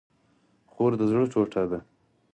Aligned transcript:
خور 0.71 0.91
د 0.99 1.01
زړه 1.09 1.23
ټوټه 1.31 1.63
ده 1.71 1.79